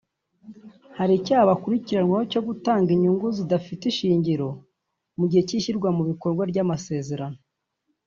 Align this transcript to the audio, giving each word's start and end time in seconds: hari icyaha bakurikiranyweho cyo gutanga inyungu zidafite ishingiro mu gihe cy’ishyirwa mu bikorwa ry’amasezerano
hari 0.97 1.13
icyaha 1.19 1.49
bakurikiranyweho 1.51 2.23
cyo 2.31 2.41
gutanga 2.47 2.89
inyungu 2.95 3.27
zidafite 3.37 3.83
ishingiro 3.91 4.47
mu 5.17 5.25
gihe 5.29 5.43
cy’ishyirwa 5.47 5.89
mu 5.97 6.03
bikorwa 6.09 6.43
ry’amasezerano 6.51 7.39